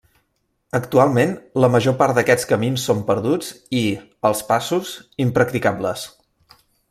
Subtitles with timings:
[0.77, 3.53] Actualment la major part d'aquests camins són perduts
[3.83, 3.85] i,
[4.31, 4.95] els passos,
[5.29, 6.09] impracticables.